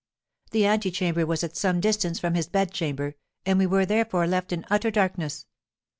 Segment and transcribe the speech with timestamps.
[0.49, 3.13] The antechamber was at some distance from his bedchamber,
[3.45, 5.45] and we were, therefore, left in utter darkness.